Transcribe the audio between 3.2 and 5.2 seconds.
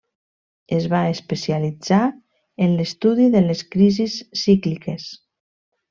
de les crisis cícliques.